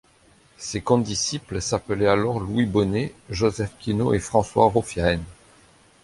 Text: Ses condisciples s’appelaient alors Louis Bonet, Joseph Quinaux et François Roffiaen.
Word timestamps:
Ses 0.57 0.81
condisciples 0.81 1.61
s’appelaient 1.61 2.07
alors 2.07 2.39
Louis 2.39 2.65
Bonet, 2.65 3.13
Joseph 3.29 3.73
Quinaux 3.79 4.15
et 4.15 4.19
François 4.19 4.65
Roffiaen. 4.67 5.19